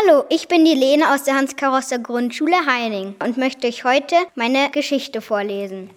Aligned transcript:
Hallo, 0.00 0.24
ich 0.28 0.48
bin 0.48 0.64
die 0.64 0.74
Lene 0.74 1.12
aus 1.12 1.24
der 1.24 1.34
Hans-Karosser 1.34 1.98
Grundschule 1.98 2.66
Heining 2.66 3.16
und 3.24 3.36
möchte 3.36 3.66
euch 3.66 3.84
heute 3.84 4.14
meine 4.34 4.70
Geschichte 4.70 5.20
vorlesen. 5.20 5.90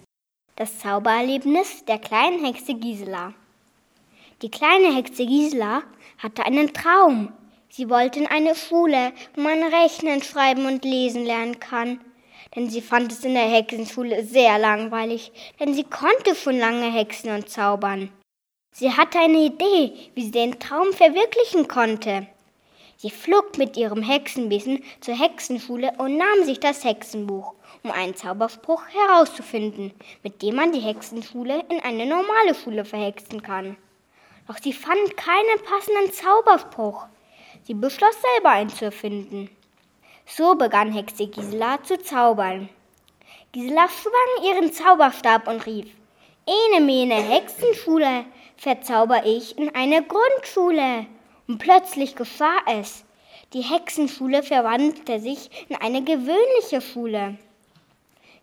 Das 0.56 0.78
Zaubererlebnis 0.78 1.84
der 1.84 1.98
kleinen 1.98 2.44
Hexe 2.44 2.74
Gisela. 2.74 3.32
Die 4.40 4.50
kleine 4.50 4.94
Hexe 4.96 5.24
Gisela 5.24 5.82
hatte 6.18 6.44
einen 6.44 6.72
Traum. 6.72 7.32
Sie 7.68 7.88
wollte 7.90 8.18
in 8.18 8.26
eine 8.26 8.56
Schule, 8.56 9.12
wo 9.36 9.42
man 9.42 9.62
rechnen, 9.62 10.22
schreiben 10.22 10.66
und 10.66 10.84
lesen 10.84 11.24
lernen 11.24 11.60
kann. 11.60 12.00
Denn 12.56 12.70
sie 12.70 12.80
fand 12.80 13.12
es 13.12 13.24
in 13.24 13.34
der 13.34 13.48
Hexenschule 13.48 14.24
sehr 14.24 14.58
langweilig, 14.58 15.30
denn 15.60 15.74
sie 15.74 15.84
konnte 15.84 16.34
schon 16.34 16.58
lange 16.58 16.90
hexen 16.90 17.30
und 17.30 17.48
zaubern. 17.48 18.10
Sie 18.72 18.90
hatte 18.90 19.20
eine 19.20 19.44
Idee, 19.44 19.92
wie 20.14 20.24
sie 20.24 20.32
den 20.32 20.58
Traum 20.58 20.92
verwirklichen 20.92 21.68
konnte. 21.68 22.26
Sie 23.02 23.10
flog 23.10 23.58
mit 23.58 23.76
ihrem 23.76 24.00
Hexenbesen 24.00 24.84
zur 25.00 25.18
Hexenschule 25.18 25.92
und 25.98 26.18
nahm 26.18 26.44
sich 26.44 26.60
das 26.60 26.84
Hexenbuch, 26.84 27.52
um 27.82 27.90
einen 27.90 28.14
Zauberspruch 28.14 28.84
herauszufinden, 28.90 29.92
mit 30.22 30.40
dem 30.40 30.54
man 30.54 30.70
die 30.70 30.78
Hexenschule 30.78 31.64
in 31.68 31.80
eine 31.80 32.06
normale 32.06 32.54
Schule 32.54 32.84
verhexen 32.84 33.42
kann. 33.42 33.76
Doch 34.46 34.56
sie 34.58 34.72
fand 34.72 35.16
keinen 35.16 35.64
passenden 35.68 36.12
Zauberspruch. 36.12 37.06
Sie 37.64 37.74
beschloss 37.74 38.14
selber 38.34 38.50
einen 38.50 38.70
zu 38.70 38.84
erfinden. 38.84 39.50
So 40.24 40.54
begann 40.54 40.92
Hexe 40.92 41.26
Gisela 41.26 41.82
zu 41.82 41.98
zaubern. 41.98 42.68
Gisela 43.50 43.88
schwang 43.88 44.46
ihren 44.48 44.72
Zauberstab 44.72 45.48
und 45.48 45.66
rief, 45.66 45.88
Ene 46.46 46.80
mene 46.80 47.16
Hexenschule, 47.16 48.26
verzauber 48.56 49.26
ich 49.26 49.58
in 49.58 49.74
eine 49.74 50.04
Grundschule. 50.04 51.06
Und 51.52 51.58
plötzlich 51.58 52.16
geschah 52.16 52.56
es. 52.64 53.04
Die 53.52 53.60
Hexenschule 53.60 54.42
verwandelte 54.42 55.20
sich 55.20 55.50
in 55.68 55.76
eine 55.76 56.02
gewöhnliche 56.02 56.80
Schule. 56.80 57.36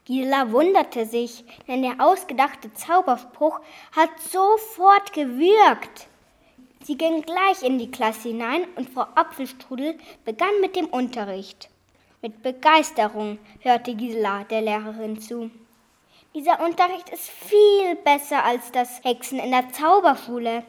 Gisela 0.05 0.51
wunderte 0.51 1.07
sich, 1.07 1.43
denn 1.67 1.81
der 1.81 1.95
ausgedachte 1.97 2.71
Zauberspruch 2.71 3.61
hat 3.95 4.11
sofort 4.19 5.11
gewirkt. 5.13 6.05
Sie 6.83 6.99
ging 6.99 7.23
gleich 7.23 7.63
in 7.63 7.79
die 7.79 7.89
Klasse 7.89 8.27
hinein 8.29 8.67
und 8.75 8.91
Frau 8.91 9.07
Apfelstrudel 9.16 9.97
begann 10.23 10.61
mit 10.61 10.75
dem 10.75 10.85
Unterricht. 10.85 11.67
Mit 12.21 12.44
Begeisterung 12.44 13.39
hörte 13.61 13.95
Gisela 13.95 14.44
der 14.44 14.61
Lehrerin 14.61 15.19
zu. 15.19 15.49
Dieser 16.35 16.63
Unterricht 16.63 17.09
ist 17.09 17.27
viel 17.27 17.95
besser 18.03 18.44
als 18.44 18.71
das 18.71 19.03
Hexen 19.03 19.39
in 19.39 19.49
der 19.49 19.71
Zauberschule, 19.71 20.63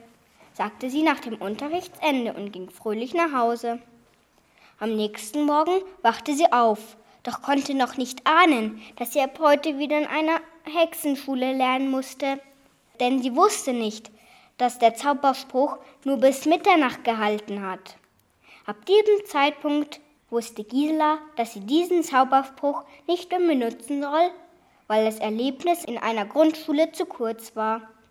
sagte 0.60 0.90
sie 0.90 1.02
nach 1.02 1.20
dem 1.20 1.36
Unterrichtsende 1.36 2.34
und 2.34 2.52
ging 2.52 2.68
fröhlich 2.68 3.14
nach 3.14 3.32
Hause. 3.32 3.78
Am 4.78 4.94
nächsten 4.94 5.46
Morgen 5.46 5.80
wachte 6.02 6.34
sie 6.34 6.52
auf, 6.52 6.98
doch 7.22 7.40
konnte 7.40 7.72
noch 7.72 7.96
nicht 7.96 8.26
ahnen, 8.26 8.82
dass 8.96 9.14
sie 9.14 9.22
ab 9.22 9.38
heute 9.38 9.78
wieder 9.78 9.96
in 9.96 10.06
einer 10.06 10.38
Hexenschule 10.64 11.54
lernen 11.54 11.90
musste. 11.90 12.40
Denn 13.00 13.22
sie 13.22 13.34
wusste 13.34 13.72
nicht, 13.72 14.10
dass 14.58 14.78
der 14.78 14.94
Zauberspruch 14.94 15.78
nur 16.04 16.18
bis 16.18 16.44
Mitternacht 16.44 17.04
gehalten 17.04 17.62
hat. 17.62 17.96
Ab 18.66 18.84
diesem 18.84 19.24
Zeitpunkt 19.24 19.98
wusste 20.28 20.62
Gisela, 20.62 21.20
dass 21.36 21.54
sie 21.54 21.60
diesen 21.60 22.02
Zauberspruch 22.02 22.84
nicht 23.06 23.30
mehr 23.30 23.40
benutzen 23.40 24.02
soll, 24.02 24.30
weil 24.88 25.06
das 25.06 25.20
Erlebnis 25.20 25.84
in 25.84 25.96
einer 25.96 26.26
Grundschule 26.26 26.92
zu 26.92 27.06
kurz 27.06 27.56
war. 27.56 27.90